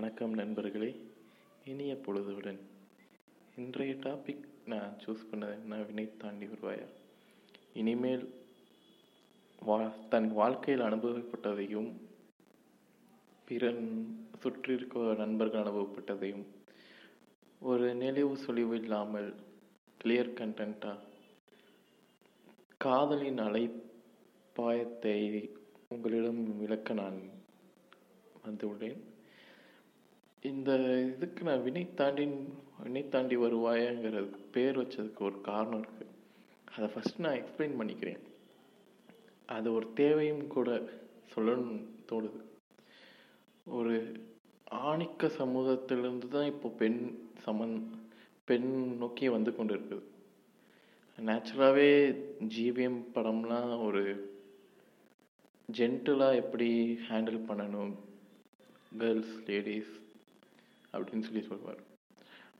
வணக்கம் 0.00 0.32
நண்பர்களே 0.32 0.96
இனிய 1.64 1.94
பொழுதுடன். 1.94 2.58
இன்றைய 3.56 3.94
டாபிக் 3.94 4.48
நான் 4.66 4.96
சூஸ் 5.06 5.30
பண்ணது 5.30 5.50
என்ன 5.50 5.76
வினை 5.76 6.16
தாண்டி 6.16 6.46
வருவாயா? 6.46 6.86
இனிமேல் 7.74 8.34
வா 9.60 9.92
தன் 10.08 10.32
வாழ்க்கையில் 10.32 10.84
அனுபவப்பட்டதையும் 10.84 11.92
பிறன் 13.44 14.16
சுற்றிருக்க 14.38 14.98
நண்பர்கள் 14.98 15.62
அனுபவப்பட்டதையும் 15.62 16.46
ஒரு 17.60 17.94
நெளிவு 17.94 18.36
சுழிவு 18.46 18.74
இல்லாமல் 18.74 19.34
கிளியர் 20.04 20.06
கண்டென்ட்டாக 20.06 20.98
காதலின் 22.78 23.38
அலைப்பாயத்தை 23.38 25.50
உங்களிடம் 25.88 26.58
விளக்க 26.58 26.94
நான் 26.94 27.20
வந்துள்ளேன். 28.46 29.09
இந்த 30.48 30.70
இதுக்கு 31.14 31.42
நான் 31.46 31.64
வினை 31.64 31.82
தாண்டி 31.94 32.24
வினை 32.84 33.02
தாண்டி 33.14 33.36
வருவாயங்கிறதுக்கு 33.36 34.40
பேர் 34.54 34.78
வச்சதுக்கு 34.80 35.22
ஒரு 35.28 35.38
காரணம் 35.48 35.82
இருக்குது 35.82 36.14
அதை 36.74 36.86
ஃபஸ்ட் 36.92 37.20
நான் 37.24 37.36
எக்ஸ்பிளைன் 37.40 37.76
பண்ணிக்கிறேன். 37.80 38.22
அது 39.56 39.68
ஒரு 39.72 39.86
தேவையும் 40.00 40.46
கூட 40.46 40.70
சொல்லணும்னு 41.34 41.84
தோணுது. 42.10 42.40
ஒரு 43.66 43.94
ஆணிக்க 44.88 45.28
சமூகத்திலிருந்து 45.40 46.28
தான் 46.28 46.50
இப்போ 46.52 46.68
பெண் 46.82 47.00
சமன் 47.44 47.76
பெண் 48.50 48.70
நோக்கி 49.02 49.28
வந்து 49.36 49.52
கொண்டு 49.56 49.74
இருக்குது 49.76 50.08
நேச்சுரலாகவே 51.18 51.90
ஜிவிஎம் 52.56 53.00
படம்லாம் 53.14 53.72
ஒரு 53.86 54.04
ஜென்டிலாக 55.68 56.40
எப்படி 56.42 56.68
ஹேண்டில் 57.08 57.40
பண்ணணும்? 57.48 57.92
கேர்ள்ஸ் 59.00 59.34
லேடிஸ் 59.48 59.92
அப்படின்னு 60.92 61.22
சொல்லி 61.22 61.42
சொல்வார். 61.42 61.80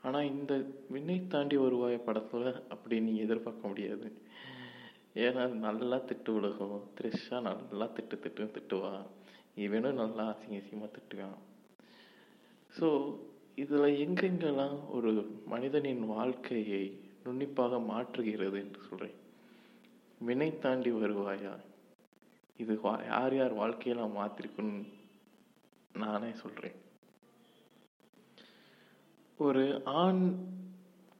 ஆனால் 0.02 0.24
இந்த 0.24 0.66
விண்ணை 0.88 1.26
தாண்டி 1.26 1.56
வருவாய் 1.56 1.98
படத்தில் 1.98 2.68
அப்படி 2.68 3.00
நீ 3.00 3.16
எதிர்பார்க்க 3.16 3.68
முடியாது. 3.68 4.12
ஏன்னா 5.14 5.48
நல்லா 5.48 5.96
திட்டு 5.96 6.34
விடுகும் 6.34 6.82
த்ரிஷா 7.00 7.40
நல்லா 7.40 7.86
திட்டு 7.86 8.14
திட்டு 8.14 8.50
திட்டுவா. 8.50 9.06
இவனும் 9.54 9.94
நல்லா 9.94 10.24
அசிங்க 10.24 10.52
அசிங்கமாக 10.52 10.90
திட்டுவான். 10.90 11.38
ஸோ 12.78 13.16
இதில் 13.54 14.08
எங்கெங்கெல்லாம் 14.08 14.90
ஒரு 14.90 15.30
மனிதனின் 15.46 16.06
வாழ்க்கையை 16.06 17.00
நுண்ணிப்பாக 17.24 17.86
மாற்றுகிறது 17.86 18.54
என்று 18.54 18.80
சொல்கிறேன் 18.88 19.18
வினை 20.18 20.58
தாண்டி 20.58 20.92
வருவாயா? 20.92 21.56
இது 22.56 22.74
வா- 22.74 23.04
யார் 23.04 23.36
யார் 23.36 23.54
வாழ்க்கையெல்லாம் 23.54 24.16
மாற்றிருக்குன்னு 24.16 24.84
நானே 25.92 26.32
சொல்கிறேன் 26.32 26.74
ஒரு 29.40 29.82
ஆண் 29.84 30.24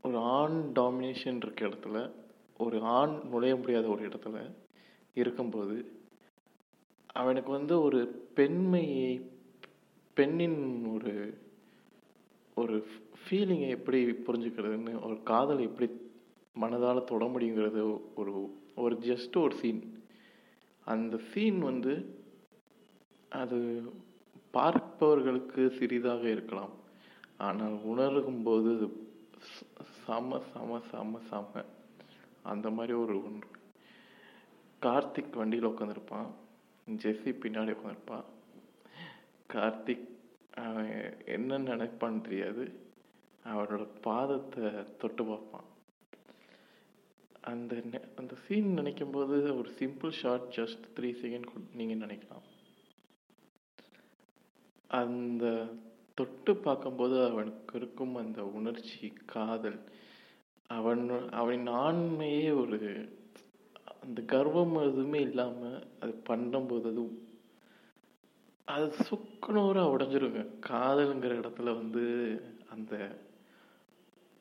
ஒரு 0.03 0.19
ஆண் 0.19 0.57
டாமினேஷன் 0.79 1.37
இருக்க 1.37 1.67
இடத்துல 1.67 2.13
ஒரு 2.59 2.81
ஆண் 2.81 3.15
நுழைய 3.31 3.57
முடியாத 3.57 3.87
ஒரு 3.87 4.09
இடத்துல 4.09 4.39
இருக்கும்போது 5.15 5.77
அவனுக்கு 7.13 7.51
வந்து 7.51 7.81
ஒரு 7.81 8.01
பெண்மையை 8.35 9.31
பெண்ணின் 10.17 10.61
ஒரு 10.95 11.15
ஒரு 12.55 12.77
ஃபீலிங்கை 13.21 13.69
எப்படி 13.69 14.05
புரிஞ்சுக்கிறதுன்னு 14.27 15.05
ஒரு 15.05 15.23
காதலை 15.23 15.65
எப்படி 15.65 15.89
மனதால் 16.61 17.05
தொட 17.05 17.25
முடியுங்கிறது 17.25 18.01
ஒரு 18.15 18.35
ஒரு 18.75 18.95
ஜஸ்ட் 19.01 19.37
ஒரு 19.37 19.55
சீன் 19.55 19.83
அந்த 20.87 21.17
சீன் 21.33 21.61
வந்து 21.61 21.95
அது 23.29 23.59
பார்ப்பவர்களுக்கு 24.51 25.71
சிறிதாக 25.71 26.31
இருக்கலாம். 26.31 26.73
ஆனால் 27.41 27.83
உணரும் 27.83 28.43
போது 28.43 28.75
அது 28.75 29.15
சம 30.05 30.43
சம 30.53 30.81
சம 30.91 31.19
சம. 31.19 31.65
அந்த 32.43 32.71
மாதிரி 32.71 32.93
ஒரு 32.93 33.25
ஒன்று. 33.25 33.49
கார்த்திக் 34.83 35.37
வண்டியில் 35.37 35.67
உட்காந்துருப்பான் 35.67 36.31
ஜெஸ்ஸி 36.91 37.33
பின்னாடி 37.33 37.77
உட்காந்துருப்பான் 37.77 38.25
கார்த்திக் 39.53 40.09
அவன் 40.55 41.25
என்ன 41.27 41.59
நினைப்பான்னு 41.59 42.21
தெரியாது. 42.21 42.81
அவனோட 43.45 43.89
பாதத்தை 44.05 44.97
தொட்டு 44.97 45.25
பார்ப்பான். 45.25 45.65
அந்த 47.41 47.77
நெ- 47.77 48.17
அந்த 48.17 48.35
சீன் 48.35 48.73
நினைக்கும் 48.73 49.11
போது 49.11 49.57
ஒரு 49.57 49.71
simple 49.79 50.11
short 50.11 50.53
just 50.57 51.01
three 51.01 51.15
second 51.23 51.75
நீங்கள் 51.75 52.09
நினைக்கலாம். 52.09 52.43
அந்த 54.89 55.69
தொட்டு 56.21 56.53
பார்க்கும்போது 56.57 57.17
அவனுக்கு 57.31 57.75
இருக்கும் 57.79 58.15
அந்த 58.17 58.41
உணர்ச்சி 58.59 59.07
காதல் 59.27 59.81
அவன் 60.71 61.05
அவனின் 61.33 61.71
ஆண்மையே 61.85 62.45
ஒரு 62.63 62.79
அந்த 64.03 64.21
கர்வம் 64.27 64.77
எதுவுமே 64.83 65.21
இல்லாமல் 65.21 65.81
அது 66.01 66.13
பண்ணும்போது 66.29 66.87
அது 66.91 67.03
அது 68.69 68.87
சுக்குநூறாக 69.09 69.93
உடஞ்சிருங்க. 69.95 70.43
காதலுங்கிற 70.69 71.33
இடத்துல 71.41 71.73
வந்து 71.75 72.05
அந்த 72.69 72.95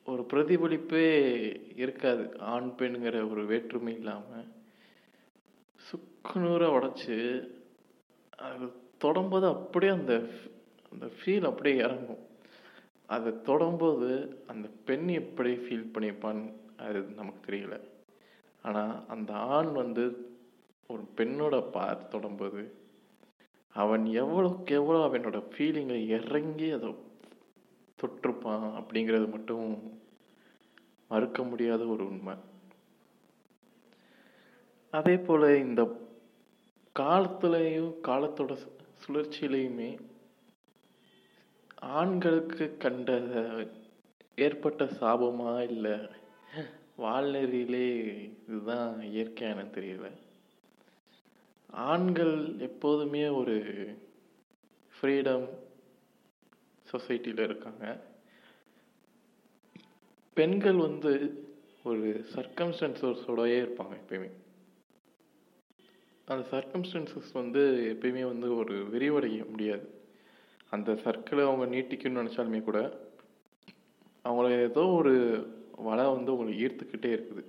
ஒரு 0.06 0.22
பிரதிபலிப்பே 0.32 1.08
இருக்காது. 1.76 2.24
ஆண் 2.52 2.70
பெண்ணுங்கிற 2.78 3.16
ஒரு 3.30 3.42
வேற்றுமை 3.46 3.94
இல்லாமல் 3.94 4.46
சுக்குநூறாக 5.80 6.76
உடைச்சு 6.76 7.18
அது 8.48 8.66
தொடும்போது 9.04 9.46
அப்படியே 9.54 9.92
அந்த 9.92 10.14
அந்த 10.92 11.06
ஃபீல் 11.06 11.44
அப்படியே 11.44 11.76
இறங்கும். 11.76 12.28
அதை 13.06 13.32
தொடும்போது 13.32 14.36
அந்த 14.46 14.68
பெண் 14.84 15.08
எப்படி 15.08 15.54
ஃபீல் 15.54 15.90
பண்ணியிருப்பான்னு 15.94 16.52
அது 16.76 17.00
நமக்கு 17.00 17.52
தெரியல. 17.52 17.80
ஆனால் 18.62 19.06
அந்த 19.06 19.32
ஆண் 19.32 19.72
வந்து 19.72 20.30
ஒரு 20.86 21.02
பெண்ணோட 21.16 21.70
பார்த்து 21.70 22.18
தொடும்போது 22.18 22.70
அவன் 23.72 24.04
எவ்வளோக்கு 24.04 24.70
எவ்வளோ 24.70 24.98
அவனோட 24.98 25.42
ஃபீலிங்கை 25.56 26.06
இறங்கி 26.06 26.70
அதை 26.70 26.94
தொட்டிருப்பான் 28.02 28.82
அப்படிங்கிறது 28.82 29.30
மட்டும் 29.30 29.98
மறுக்க 31.08 31.42
முடியாத 31.42 31.86
ஒரு 31.86 32.06
உண்மை. 32.06 32.34
அதே 34.90 35.16
போல் 35.16 35.56
இந்த 35.56 36.08
காலத்துலேயும் 36.98 37.94
காலத்தோட 38.02 38.56
சு- 38.56 38.78
சுழற்சியிலையுமே 39.06 39.98
ஆண்களுக்கு 41.80 42.76
கண்ட 42.76 43.22
ஏற்பட்ட 44.36 44.84
சாபமா 44.84 45.62
இல்லை? 45.62 45.98
வாழ்நெறியிலே 46.98 48.14
இதுதான் 48.48 49.02
இயற்கையான 49.02 49.60
எனக்கு 49.60 49.80
தெரியல. 49.80 50.10
ஆண்கள் 51.70 52.54
எப்போதுமே 52.58 53.28
ஒரு 53.28 53.56
ஃப்ரீடம் 55.00 55.48
சொசைட்டியில் 56.92 57.42
இருக்காங்க. 57.42 58.00
பெண்கள் 60.34 60.74
வந்து 60.74 61.44
ஒரு 61.84 62.26
சர்க்கம்ஸ்டன்சஸோடயே 62.34 63.66
இருப்பாங்க 63.66 64.00
எப்பயுமே. 64.08 64.30
அந்த 66.26 66.48
சர்க்கம்ஸ்டன்சஸ் 66.50 67.32
வந்து 67.32 67.96
எப்பயுமே 67.98 68.24
வந்து 68.24 68.56
ஒரு 68.56 68.74
விரிவடைய 68.74 69.48
முடியாது. 69.48 69.99
அந்த 70.70 70.92
சர்க்கிளை 71.04 71.42
அவங்க 71.46 71.64
நீட்டிக்கணும்னு 71.74 72.20
நினச்சாலுமே 72.20 72.60
கூட 72.62 72.80
அவங்கள 74.24 74.46
ஏதோ 74.68 74.82
ஒரு 74.98 75.14
வலை 75.88 76.04
வந்து 76.14 76.32
உங்களை 76.34 76.52
ஈர்த்துக்கிட்டே 76.64 77.10
இருக்குது. 77.16 77.42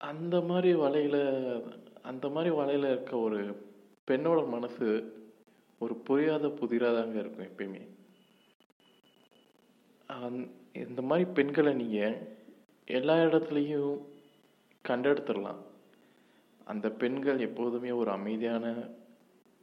அந்த 0.00 0.36
மாதிரி 0.50 0.70
வலையில் 0.84 1.22
அந்த 2.10 2.26
மாதிரி 2.34 2.50
வலையில 2.56 2.90
இருக்க 2.90 3.12
ஒரு 3.18 3.40
பெண்ணோட 4.08 4.40
மனசு 4.48 4.86
ஒரு 5.78 5.94
புரியாத 6.06 6.46
புதிராதாங்க 6.60 7.16
இருக்கும் 7.22 7.48
எப்பயுமே. 7.48 7.82
அந் 10.06 10.38
இந்த 10.84 11.00
மாதிரி 11.02 11.24
பெண்களை 11.30 11.72
நீங்கள் 11.74 12.16
எல்லா 12.98 13.16
இடத்துலையும் 13.24 13.96
கண்டெடுத்துடலாம். 14.84 15.60
அந்த 16.64 16.86
பெண்கள் 17.02 17.44
எப்போதுமே 17.48 17.90
ஒரு 17.90 18.10
அமைதியான 18.10 18.64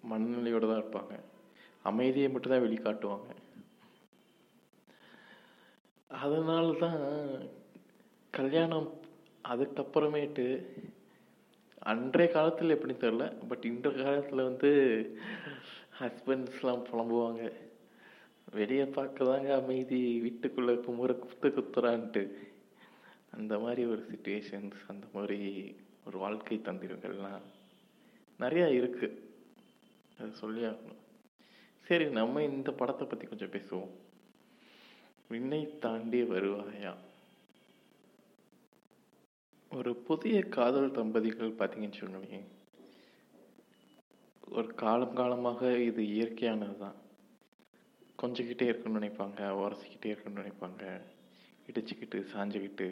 மனநிலையோடு 0.09 0.67
தான் 0.67 0.83
இருப்பாங்க. 0.83 1.15
அமைதியை 1.83 2.29
மட்டும்தான் 2.29 2.65
வெளிக்காட்டுவாங்க. 2.65 3.29
அதனால 6.09 6.65
தான் 6.83 7.01
கல்யாணம் 8.33 8.89
அதுக்கப்புறமேட்டு 9.47 10.45
அன்றைய 11.91 12.27
காலத்தில் 12.33 12.75
எப்படி 12.75 12.93
தெரில 12.93 13.23
பட் 13.47 13.65
இன்ற 13.65 13.91
காலத்தில் 13.91 14.47
வந்து 14.49 14.71
ஹஸ்பண்ட்ஸ்லாம் 15.99 16.85
புலம்புவாங்க. 16.89 17.43
வெளியே 18.51 18.85
பார்க்க 18.85 19.25
தாங்க 19.25 19.49
அமைதி 19.55 20.01
வீட்டுக்குள்ளே 20.21 20.73
குமுற 20.73 21.11
குத்து 21.19 21.49
குத்துறான்ட்டு. 21.49 22.23
அந்த 23.37 23.53
மாதிரி 23.59 23.85
ஒரு 23.85 24.01
சுச்சுவேஷன்ஸ் 24.09 24.81
அந்த 24.87 25.05
மாதிரி 25.13 25.39
ஒரு 26.07 26.17
வாழ்க்கை 26.17 26.57
தந்திரங்கள்லாம் 26.63 27.45
நிறையா 28.39 28.67
இருக்குது 28.79 29.23
அது 30.19 30.31
சொல்லி 30.41 30.61
ஆகணும். 30.71 31.01
சரி 31.87 32.05
நம்ம 32.19 32.43
இந்த 32.51 32.69
படத்தை 32.79 33.05
பற்றி 33.07 33.25
கொஞ்சம் 33.27 33.53
பேசுவோம். 33.55 33.91
விண்ணை 35.29 35.61
தாண்டி 35.83 36.21
வருவாயா? 36.31 36.93
ஒரு 39.71 39.91
புதிய 40.07 40.35
காதல் 40.57 40.95
தம்பதிகள் 40.97 41.57
பார்த்தீங்கன்னு 41.59 42.01
சொன்னீங்க. 42.01 42.37
ஒரு 44.57 44.69
காலம் 44.83 45.17
காலமாக 45.19 45.71
இது 45.89 46.01
இயற்கையானது 46.15 46.77
தான் 46.83 46.97
கொஞ்சிக்கிட்டே 48.21 48.67
இருக்கணும்னு 48.69 48.99
நினைப்பாங்க 48.99 49.49
உரசிக்கிட்டே 49.61 50.11
இருக்கணும்னு 50.11 50.43
நினைப்பாங்க 50.43 50.83
இடிச்சுக்கிட்டு 51.69 52.19
சாஞ்சுக்கிட்டு. 52.33 52.89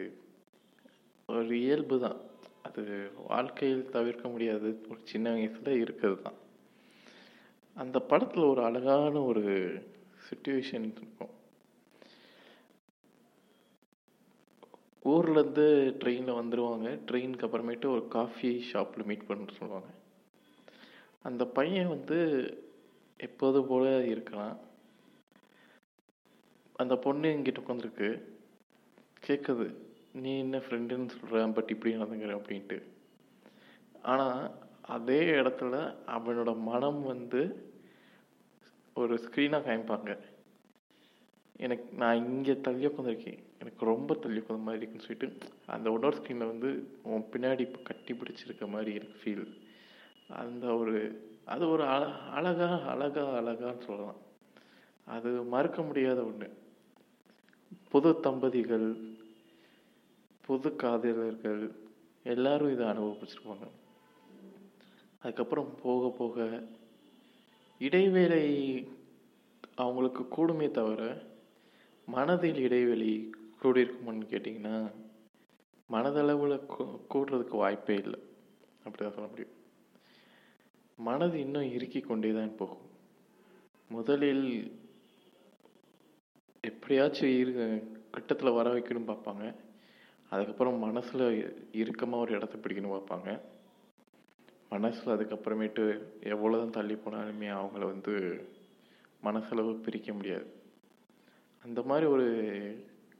ஒரு 1.30 1.54
இயல்பு 1.66 1.96
தான் 2.06 2.20
அது 2.68 2.84
வாழ்க்கையில் 3.32 3.92
தவிர்க்க 3.96 4.34
முடியாது 4.34 4.70
ஒரு 4.92 5.00
சின்ன 5.12 5.32
வயசில் 5.38 5.82
இருக்கிறது 5.84 6.18
தான் 6.26 6.40
அந்த 7.76 8.00
படத்தில் 8.00 8.44
ஒரு 8.44 8.64
அழகான 8.64 9.22
ஒரு 9.22 9.44
சுச்சுவேஷன் 10.30 10.92
இருக்கும். 10.92 11.42
ஊர்லேருந்து 15.06 15.66
ட்ரெயினில் 16.04 16.38
வந்துடுவாங்க 16.40 17.00
ட்ரெயினுக்கு 17.12 17.48
அப்புறமேட்டு 17.48 17.86
ஒரு 17.86 18.08
காஃபி 18.08 18.62
ஷாப்பில் 18.62 19.06
மீட் 19.06 19.26
பண்ண 19.26 19.46
சொல்லுவாங்க. 19.58 19.88
அந்த 21.24 21.46
பையன் 21.46 21.88
வந்து 21.88 22.20
எப்போது 23.18 23.66
போல 23.66 24.06
இருக்கலாம். 24.06 24.58
அந்த 26.76 26.96
பொண்ணு 26.96 27.28
எங்கிட்ட 27.28 27.64
உட்காந்துருக்கு 27.68 28.22
கேட்குது 29.28 29.76
நீ 30.14 30.40
என்ன 30.40 30.58
ஃப்ரெண்டுன்னு 30.58 31.10
சொல்கிற 31.10 31.48
பட் 31.48 31.70
இப்படி 31.70 31.96
நடந்துக்கிற? 31.96 32.36
அப்படின்ட்டு. 32.40 32.84
ஆனால் 34.02 34.63
அதே 34.96 35.20
இடத்துல 35.40 35.76
அவனோட 36.16 36.52
மனம் 36.70 37.02
வந்து 37.12 37.42
ஒரு 39.02 39.14
ஸ்க்ரீனாக 39.24 39.66
காமிப்பாங்க. 39.68 40.12
எனக்கு 41.66 41.88
நான் 42.02 42.22
இங்கே 42.26 42.54
தள்ளி 42.66 42.86
உட்காந்துருக்கேன் 42.88 43.42
எனக்கு 43.62 43.84
ரொம்ப 43.92 44.16
தள்ளி 44.24 44.40
உட்காந்த 44.42 44.68
மாதிரி 44.68 44.82
இருக்குன்னு 44.82 45.08
சொல்லிட்டு 45.08 45.28
அந்த 45.74 45.88
இன்னொரு 45.96 46.18
ஸ்க்ரீனில் 46.20 46.52
வந்து 46.54 46.70
உன் 47.12 47.30
பின்னாடி 47.34 47.64
இப்போ 47.68 47.82
கட்டி 47.90 48.14
பிடிச்சிருக்க 48.14 48.68
மாதிரி 48.76 48.92
எனக்கு 49.00 49.22
ஃபீல் 49.22 49.46
அந்த 50.42 50.66
ஒரு 50.82 50.96
அது 51.54 51.64
ஒரு 51.74 51.84
அழ 51.94 52.04
அழகா 52.38 52.68
அழகா 52.94 53.24
அழகான்னு 53.40 53.88
சொல்லலாம். 53.88 54.20
அது 55.08 55.30
மறுக்க 55.54 55.80
முடியாத 55.82 56.20
ஒன்று 56.30 56.48
புது 57.92 58.12
தம்பதிகள் 58.26 58.88
புது 60.48 60.70
காதலர்கள் 60.82 61.64
எல்லாரும் 62.34 62.74
இதை 62.74 62.86
அனுபவிச்சிருப்பாங்க. 62.92 63.68
அதுக்கப்புறம் 65.24 65.70
போக 65.84 66.10
போக 66.18 66.64
இடைவேளை 67.78 68.44
அவங்களுக்கு 69.76 70.24
கூடுமே 70.36 70.72
தவிர 70.72 71.04
மனதில் 72.08 72.56
இடைவெளி 72.56 73.14
கூடியிருக்குமான்னு 73.62 74.26
கேட்டிங்கன்னா 74.34 74.76
மனதளவில் 75.90 76.66
கூடுறதுக்கு 77.14 77.56
வாய்ப்பே 77.64 77.96
இல்லை. 77.96 78.20
அப்படிதான் 78.86 79.16
சொல்ல 79.18 79.28
முடியும். 79.30 79.54
மனது 80.96 81.40
இன்னும் 81.40 81.72
இறுக்கி 81.72 82.00
கொண்டே 82.00 82.32
தான் 82.34 82.56
போகும். 82.56 82.86
முதலில் 83.90 84.46
எப்படியாச்சும் 86.62 87.34
இரு 87.40 87.54
கிட்டத்தில் 88.12 88.54
வர 88.54 88.74
வைக்கணும் 88.74 89.10
பார்ப்பாங்க. 89.12 89.56
அதுக்கப்புறம் 90.30 90.78
மனசில் 90.80 91.26
இறுக்கமாக 91.72 92.24
ஒரு 92.24 92.34
இடத்த 92.34 92.58
பிடிக்கணும் 92.58 92.96
பார்ப்பாங்க. 92.98 93.32
மனசில் 94.74 95.14
அதுக்கப்புறமேட்டு 95.16 95.84
எவ்வளோ 96.34 96.60
தான் 96.62 96.76
தள்ளி 96.78 96.96
போனாலுமே 97.04 97.50
அவங்கள 97.60 97.84
வந்து 97.94 98.14
மனசளவு 99.28 99.72
பிரிக்க 99.86 100.10
முடியாது. 100.18 100.48
அந்த 101.66 101.80
மாதிரி 101.90 102.06
ஒரு 102.16 102.28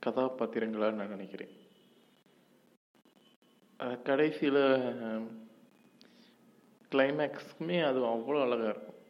கதாபாத்திரங்களாக 0.06 0.98
நான் 0.98 1.14
நினைக்கிறேன். 1.16 1.54
கடைசியில் 4.08 4.62
கிளைமேக்ஸுமே 6.92 7.78
அது 7.88 8.00
அவ்வளோ 8.14 8.42
அழகாக 8.46 8.72
இருக்கும். 8.72 9.00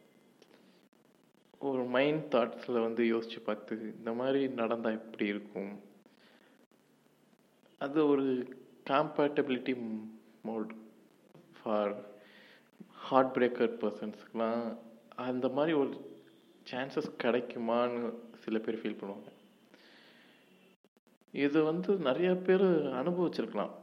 ஒரு 1.70 1.82
மைண்ட் 1.96 2.24
தாட்ஸில் 2.34 2.84
வந்து 2.86 3.02
யோசித்து 3.12 3.40
பார்த்து 3.48 3.74
இந்த 3.98 4.12
மாதிரி 4.20 4.40
நடந்தால் 4.60 4.98
எப்படி 5.00 5.26
இருக்கும்? 5.34 5.72
அது 7.80 8.00
ஒரு 8.12 8.26
compatibility 8.90 9.74
mode 10.48 10.72
for 11.58 11.94
heart 13.08 13.32
breaker 13.36 13.72
பர்சன்ஸ்க்குலாம் 13.82 14.62
அந்த 15.28 15.46
மாதிரி 15.56 15.72
ஒரு 15.82 15.92
சான்சஸ் 16.70 17.08
கிடைக்குமான்னு 17.22 18.02
சில 18.44 18.58
பேர் 18.58 18.78
ஃபீல் 18.80 19.00
பண்ணுவாங்க. 19.00 19.30
இது 21.34 21.58
வந்து 21.70 21.90
நிறைய 22.08 22.30
பேர் 22.46 22.66
அனுபவிச்சிருக்கலாம். 23.00 23.74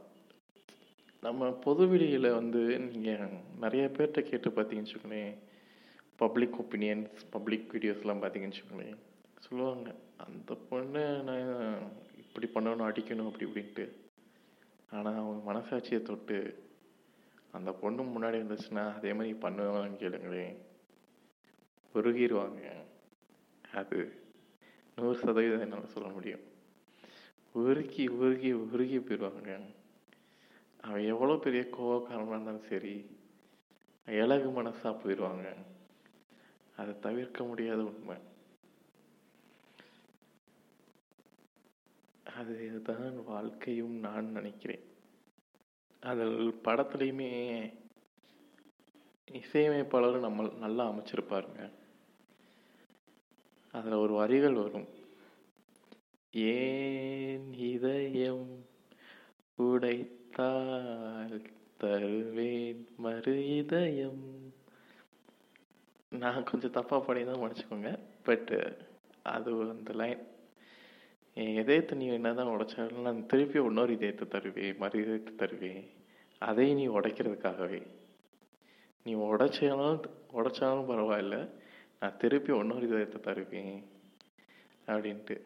நம்ம 1.26 1.50
பொதுவெளியில் 1.66 2.36
வந்து 2.38 2.62
நீங்கள் 2.78 3.34
நிறைய 3.64 3.84
பேர்கிட்ட 3.96 4.22
கேட்டு 4.30 4.50
பார்த்தீங்கன்னு 4.50 4.88
வச்சுக்கோங்களேன். 4.88 5.34
பப்ளிக் 6.22 6.56
ஒப்பீனியன்ஸ் 6.62 7.22
பப்ளிக் 7.34 7.68
வீடியோஸ்லாம் 7.74 8.22
பார்த்தீங்கன்னு 8.22 8.54
வச்சுக்கோங்களேன். 8.54 8.98
சொல்லுவாங்க 9.46 9.88
அந்த 10.26 10.56
பொண்ணை 10.70 11.04
நான் 11.28 11.46
இப்படி 12.22 12.48
பண்ணணும் 12.54 12.88
அடிக்கணும் 12.88 13.30
அப்படி 13.30 13.46
இப்படின்ட்டு. 13.48 13.86
ஆனால் 14.96 15.20
அவங்க 15.22 15.40
மனசாட்சியை 15.50 16.00
தொட்டு 16.10 16.38
அந்த 17.52 17.72
பொண்ணு 17.72 18.02
முன்னாடி 18.02 18.36
இருந்துச்சுன்னா 18.40 18.84
அதே 18.94 19.12
மாதிரி 19.12 19.32
பண்ணுவாங்கன்னு 19.44 20.02
கேளுங்களேன். 20.02 20.56
உருகிடுவாங்க 21.94 22.62
அது 23.72 23.98
நூறு 24.96 25.18
சதவீதம் 25.18 25.60
என்னால் 25.60 25.94
சொல்ல 25.96 26.08
முடியும். 26.08 26.44
உருகி 27.54 28.04
உருகி 28.08 28.52
உருகி 28.52 28.98
போயிடுவாங்க 28.98 29.52
அவன் 30.80 31.08
எவ்வளோ 31.12 31.34
பெரிய 31.36 31.62
கோவக்காரனாக 31.78 32.32
இருந்தாலும் 32.34 32.68
சரி 32.70 32.94
இலகு 34.06 34.48
மனசாக 34.50 34.94
போயிடுவாங்க 35.02 35.48
அதை 36.76 36.92
தவிர்க்க 36.98 37.44
முடியாத 37.44 37.80
உண்மை. 37.82 38.16
அதுதான் 42.38 43.24
வாழ்க்கையும் 43.24 43.94
நான் 44.06 44.34
நினைக்கிறேன். 44.38 44.84
அதில் 46.06 46.60
படத்துலையுமே 46.64 47.28
இசையமைப்பாளரும் 49.32 50.20
நம்ம 50.20 50.48
நல்லா 50.58 50.88
அமைச்சிருப்பாருங்க. 50.88 51.70
அதில் 53.72 53.92
ஒரு 53.92 54.12
வரிகள் 54.12 54.52
வரும். 54.52 54.88
ஏன் 56.32 57.52
இதயம் 57.52 58.64
உடைத்தால் 59.58 61.50
தருவேன் 61.78 62.86
மறு 62.96 63.56
இதயம்? 63.56 64.52
நான் 66.10 66.44
கொஞ்சம் 66.44 66.72
தப்பாக 66.72 67.00
பண்ணி 67.00 67.24
தான் 67.24 67.40
மன்னிச்சுக்கோங்க 67.40 67.98
பட்டு 68.22 68.76
அது 69.22 69.68
அந்த 69.68 69.92
லைன் 69.92 70.26
என் 71.34 71.56
இதயத்தை 71.56 71.98
நீ 71.98 72.06
என்ன 72.06 72.34
தான் 72.34 72.46
உடைச்சாலும் 72.46 73.00
நான் 73.00 73.26
திருப்பி 73.26 73.58
இன்னொரு 73.58 73.92
இதயத்தை 73.92 74.28
தருவேன் 74.28 74.76
மறு 74.76 75.00
இதயத்தை 75.00 75.34
தருவேன். 75.34 75.84
அதை 76.38 76.74
நீ 76.74 76.88
உடைக்கிறதுக்காகவே. 76.88 77.86
நீ 79.04 79.14
உடைச்சாலும் 79.14 80.04
உடைச்சாலும் 80.32 80.88
பரவாயில்ல. 80.90 81.48
நான் 82.00 82.16
திருப்பி 82.16 82.56
இன்னொரு 82.56 82.86
இதயத்தை 82.86 83.20
தருவேன் 83.20 83.84
அப்படின்ட்டு. 84.86 85.40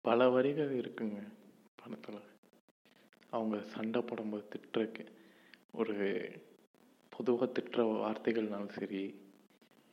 பல 0.00 0.28
வரிகள் 0.28 0.80
இருக்குங்க 0.80 1.20
படத்தில் 1.76 2.20
அவங்க 3.30 3.62
சண்டை 3.62 4.02
போடும்போது 4.02 4.48
திட்டுறக்கு. 4.52 5.06
ஒரு 5.72 5.96
பொதுவாக 7.08 7.52
திட்டுற 7.60 7.82
வார்த்தைகள்னாலும் 8.02 8.68
சரி 8.68 9.20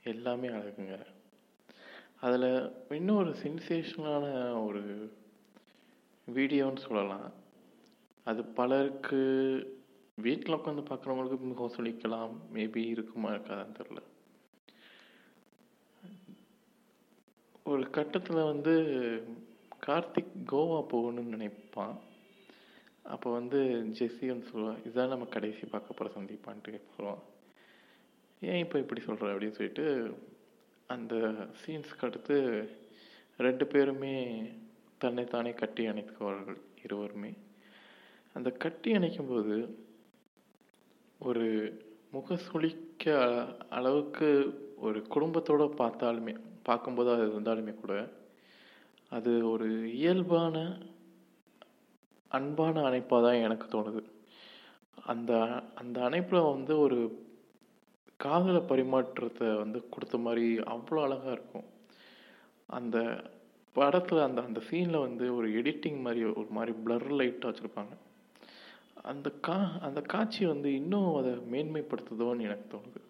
எல்லாமே 0.04 0.48
அழகுங்க. 0.48 1.13
அதில் 2.26 2.50
இன்னும் 2.98 3.20
ஒரு 3.22 3.32
சென்சேஷனலான 3.44 4.26
ஒரு 4.66 4.82
வீடியோன்னு 6.28 6.82
சொல்லலாம். 6.88 7.30
அது 8.28 8.42
பலருக்கு 8.60 9.20
வீட்டில் 10.26 10.56
உட்காந்து 10.56 10.84
பார்க்குறவங்களுக்கு 10.90 11.38
முகம் 11.50 11.76
சொல்லிக்கலாம். 11.78 12.34
மேபி 12.54 12.82
இருக்குமா 12.94 13.30
இருக்காதான்னு 13.32 13.78
தெரில 13.80 14.02
ஒரு 17.72 17.84
கட்டத்தில் 17.90 18.50
வந்து 18.52 18.74
கார்த்திக் 19.88 20.34
கோவா 20.52 20.80
போகணும்னு 20.94 21.34
நினைப்பான். 21.36 21.96
அப்போ 23.14 23.30
வந்து 23.32 23.60
ஜெஸ்ஸி 24.00 24.28
வந்து 24.32 24.50
சொல்லுவான் 24.52 24.82
இதுதான் 24.86 25.14
நம்ம 25.14 25.26
கடைசி 25.36 25.66
பார்க்க 25.66 25.98
போகிற 25.98 26.14
சந்திப்பான்ட்டு 26.16 26.82
சொல்லுவான். 26.96 27.24
ஏன் 28.42 28.62
இப்போ 28.66 28.78
இப்படி 28.80 29.02
சொல்கிற 29.02 29.34
அப்படின்னு 29.34 29.58
சொல்லிட்டு 29.60 29.86
அந்த 30.88 31.16
சீன்ஸ்க்கு 31.66 32.06
அடுத்து 32.06 32.70
ரெண்டு 33.38 33.68
பேருமே 33.68 34.44
தன்னைத்தானே 34.98 35.54
கட்டி 35.54 35.88
அணைத்துக்குவார்கள் 35.88 36.58
இருவருமே. 36.84 37.34
அந்த 38.34 38.50
கட்டி 38.50 38.92
அணைக்கும்போது 38.92 39.76
ஒரு 41.20 41.46
முக 42.12 42.36
சுளிக்க 42.36 43.06
அளவுக்கு 43.70 44.30
ஒரு 44.78 45.02
குடும்பத்தோடு 45.08 45.64
பார்த்தாலுமே 45.64 46.36
பார்க்கும்போது 46.64 47.12
அது 47.12 47.26
இருந்தாலுமே 47.26 47.76
கூட 47.76 48.10
அது 49.10 49.50
ஒரு 49.52 49.94
இயல்பான 49.94 50.78
அன்பான 52.28 52.82
அணைப்பாக 52.90 53.22
தான் 53.22 53.42
எனக்கு 53.42 53.68
தோணுது. 53.68 54.04
அந்த 54.96 55.32
அந்த 55.76 56.02
அணைப்பில் 56.02 56.52
வந்து 56.52 56.80
ஒரு 56.80 57.23
காதல 58.18 58.58
பரிமாற்றத்தை 58.58 59.58
வந்து 59.58 59.90
கொடுத்த 59.90 60.18
மாதிரி 60.18 60.58
அவ்வளோ 60.58 61.02
அழகாக 61.04 61.32
இருக்கும். 61.32 61.68
அந்த 62.70 62.98
படத்தில் 63.76 64.20
அந்த 64.20 64.42
அந்த 64.42 64.62
சீனில் 64.70 65.00
வந்து 65.00 65.36
ஒரு 65.36 65.48
எடிட்டிங் 65.62 66.02
மாதிரி 66.02 66.24
ஒரு 66.24 66.50
மாதிரி 66.50 66.74
பிளர் 66.86 67.08
லைட்டாக 67.14 67.50
வச்சுருப்பாங்க. 67.52 67.94
அந்த 69.04 69.30
கா 69.30 69.72
அந்த 69.82 70.02
காட்சி 70.02 70.46
வந்து 70.46 70.74
இன்னும் 70.74 71.16
அதை 71.16 71.32
மேன்மைப்படுத்துதோன்னு 71.54 72.42
எனக்கு 72.42 72.78
தோணுது. 72.78 73.02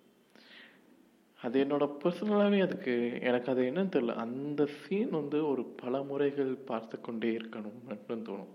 அது 1.40 1.66
என்னோட 1.66 1.86
பர்சனலாகவே 2.04 2.62
அதுக்கு 2.62 2.94
எனக்கு 3.22 3.52
அது 3.52 3.62
என்னன்னு 3.64 3.94
தெரில 3.96 4.16
அந்த 4.16 4.66
சீன் 4.66 5.10
வந்து 5.10 5.48
ஒரு 5.48 5.64
பல 5.66 6.04
முறைகள் 6.04 6.56
பார்த்து 6.56 7.02
கொண்டே 7.02 7.32
இருக்கணும் 7.38 8.26
தோணும். 8.28 8.54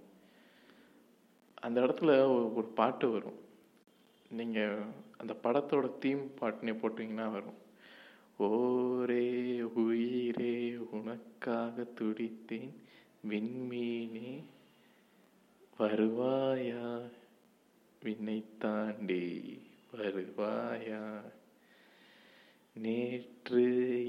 அந்த 1.61 1.81
இடத்துல 1.81 2.11
ஒரு 2.55 2.67
பாட்டு 2.75 3.11
வரும். 3.11 3.39
நீங்கள் 4.31 4.79
அந்த 5.17 5.37
படத்தோட 5.43 5.99
தீம் 5.99 6.31
பாட்டுனே 6.41 6.75
போட்டிங்கன்னா 6.75 7.33
வரும். 7.33 7.67
ஓரே 8.39 9.61
உயிரே 9.61 10.77
உனக்காக 10.77 11.87
துடித்தேன் 12.01 12.71
விண்மீனே 13.29 14.45
வருவாயா? 15.79 17.11
விண்ணை 18.03 18.45
தாண்டி 18.59 19.61
வருவாயா? 19.97 21.21
நேற்று 22.75 23.65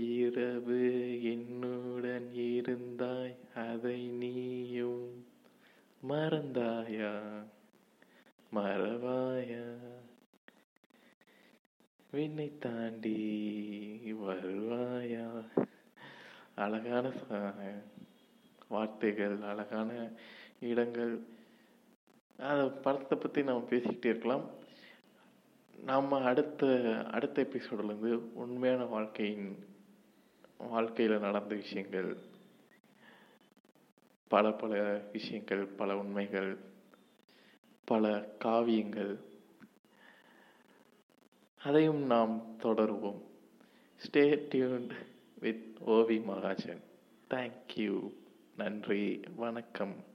இரவு 0.09 1.23
என்னுடன் 1.23 2.29
இருந்தாய் 2.33 3.35
அதை 3.55 4.07
நீயும் 4.07 5.25
மறந்தாயா? 6.09 7.43
மறவாயா? 8.53 9.88
விண்ணை 12.11 12.57
தாண்டி 12.57 13.15
வருவாயா? 14.13 15.43
அழகான 16.55 17.09
ச- 17.09 17.83
வார்த்தைகள் 18.67 19.41
அழகான 19.41 20.11
இடங்கள். 20.59 21.19
அந்த 22.37 22.69
படத்தை 22.69 23.17
பற்றி 23.17 23.43
நம்ம 23.43 23.67
பேசிக்கிட்டே 23.69 24.05
இருக்கலாம். 24.05 24.49
நாம் 25.83 26.11
அடுத்த 26.11 26.83
அடுத்த 27.11 27.41
எபிசோட்லேருந்து 27.41 28.13
உண்மையான 28.33 28.85
வாழ்க்கையின் 28.85 29.65
வாழ்க்கையில் 30.57 31.19
நடந்த 31.19 31.55
விஷயங்கள் 31.55 32.17
பல 34.27 34.51
பல 34.51 35.01
விஷயங்கள் 35.11 35.65
பல 35.65 35.97
உண்மைகள் 35.97 36.57
பல 37.85 38.29
காவியங்கள் 38.43 39.19
அதையும் 41.63 42.05
நாம் 42.05 42.55
தொடருவோம். 42.63 43.21
Stay 43.97 44.39
tuned 44.51 44.89
with 45.39 45.77
Ovi 45.87 46.21
Mahajan 46.23 46.81
thank you 47.29 48.13
நன்றி. 48.57 49.19
வணக்கம். 49.35 50.08